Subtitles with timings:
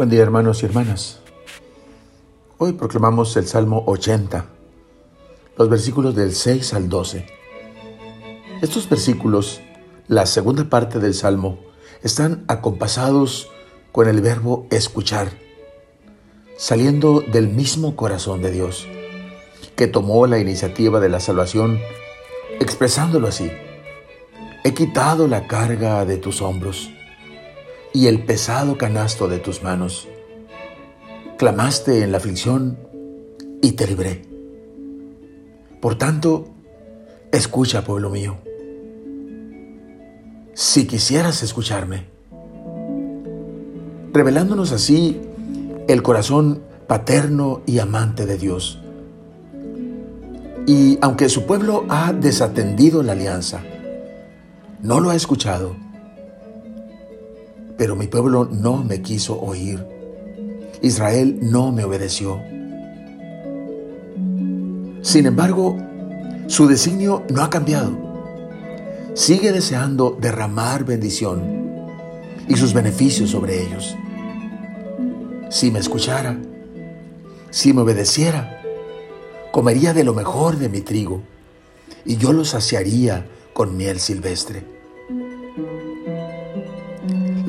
[0.00, 1.18] Buen día hermanos y hermanas.
[2.56, 4.46] Hoy proclamamos el Salmo 80,
[5.58, 7.26] los versículos del 6 al 12.
[8.62, 9.60] Estos versículos,
[10.08, 11.58] la segunda parte del Salmo,
[12.02, 13.50] están acompasados
[13.92, 15.32] con el verbo escuchar,
[16.56, 18.88] saliendo del mismo corazón de Dios,
[19.76, 21.78] que tomó la iniciativa de la salvación,
[22.58, 23.52] expresándolo así.
[24.64, 26.88] He quitado la carga de tus hombros
[27.92, 30.08] y el pesado canasto de tus manos.
[31.38, 32.78] Clamaste en la aflicción
[33.62, 34.22] y te libré.
[35.80, 36.48] Por tanto,
[37.32, 38.38] escucha, pueblo mío.
[40.54, 42.06] Si quisieras escucharme,
[44.12, 45.20] revelándonos así
[45.88, 48.78] el corazón paterno y amante de Dios.
[50.66, 53.62] Y aunque su pueblo ha desatendido la alianza,
[54.82, 55.74] no lo ha escuchado,
[57.80, 59.82] pero mi pueblo no me quiso oír.
[60.82, 62.38] Israel no me obedeció.
[65.00, 65.78] Sin embargo,
[66.46, 67.96] su designio no ha cambiado.
[69.14, 71.40] Sigue deseando derramar bendición
[72.46, 73.96] y sus beneficios sobre ellos.
[75.48, 76.38] Si me escuchara,
[77.48, 78.60] si me obedeciera,
[79.52, 81.22] comería de lo mejor de mi trigo
[82.04, 84.79] y yo lo saciaría con miel silvestre.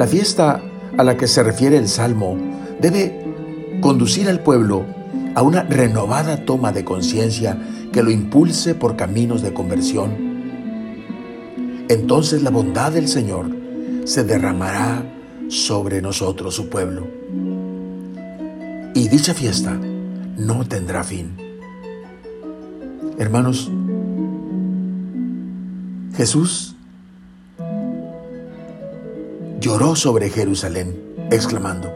[0.01, 0.59] La fiesta
[0.97, 2.35] a la que se refiere el Salmo
[2.81, 3.23] debe
[3.81, 4.83] conducir al pueblo
[5.35, 7.55] a una renovada toma de conciencia
[7.93, 10.15] que lo impulse por caminos de conversión.
[11.87, 13.51] Entonces la bondad del Señor
[14.05, 15.05] se derramará
[15.49, 17.07] sobre nosotros, su pueblo.
[18.95, 19.79] Y dicha fiesta
[20.35, 21.37] no tendrá fin.
[23.19, 23.69] Hermanos,
[26.15, 26.75] Jesús
[29.61, 31.93] lloró sobre Jerusalén, exclamando,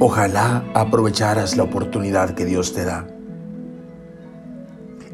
[0.00, 3.06] Ojalá aprovecharas la oportunidad que Dios te da.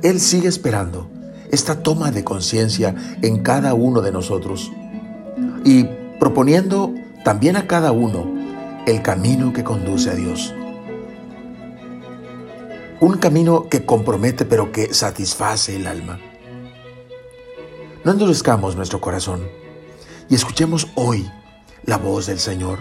[0.03, 1.11] Él sigue esperando
[1.50, 4.72] esta toma de conciencia en cada uno de nosotros
[5.65, 5.84] y
[6.19, 8.27] proponiendo también a cada uno
[8.87, 10.55] el camino que conduce a Dios.
[13.00, 16.19] Un camino que compromete pero que satisface el alma.
[18.05, 19.67] No endurezcamos nuestro corazón
[20.28, 21.31] y escuchemos hoy
[21.84, 22.81] la voz del Señor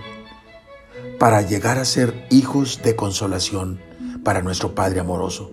[1.19, 3.79] para llegar a ser hijos de consolación
[4.23, 5.51] para nuestro Padre amoroso.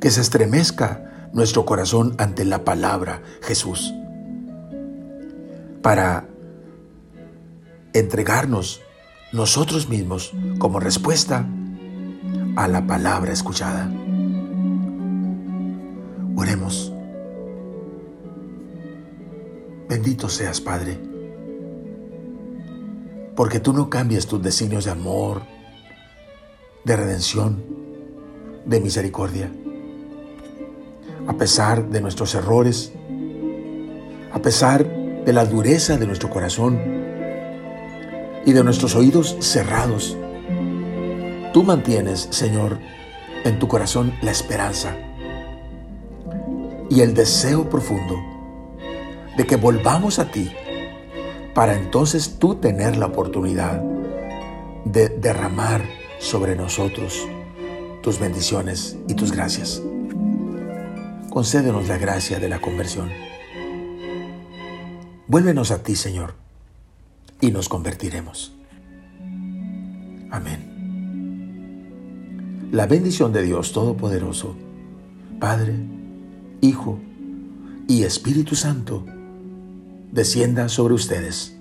[0.00, 3.92] Que se estremezca nuestro corazón ante la palabra Jesús
[5.82, 6.28] para
[7.92, 8.80] entregarnos
[9.32, 11.46] nosotros mismos como respuesta
[12.56, 13.90] a la palabra escuchada.
[16.36, 16.93] Oremos.
[19.94, 20.98] Bendito seas, Padre,
[23.36, 25.42] porque tú no cambias tus designios de amor,
[26.84, 27.64] de redención,
[28.66, 29.52] de misericordia.
[31.28, 32.92] A pesar de nuestros errores,
[34.32, 36.76] a pesar de la dureza de nuestro corazón
[38.44, 40.18] y de nuestros oídos cerrados,
[41.52, 42.80] tú mantienes, Señor,
[43.44, 44.96] en tu corazón la esperanza
[46.90, 48.33] y el deseo profundo
[49.36, 50.52] de que volvamos a ti
[51.54, 53.82] para entonces tú tener la oportunidad
[54.84, 55.82] de derramar
[56.18, 57.26] sobre nosotros
[58.02, 59.82] tus bendiciones y tus gracias.
[61.30, 63.10] Concédenos la gracia de la conversión.
[65.26, 66.34] Vuélvenos a ti, Señor,
[67.40, 68.54] y nos convertiremos.
[70.30, 70.74] Amén.
[72.72, 74.56] La bendición de Dios Todopoderoso,
[75.40, 75.74] Padre,
[76.60, 76.98] Hijo
[77.88, 79.06] y Espíritu Santo,
[80.14, 81.53] descienda sobre ustedes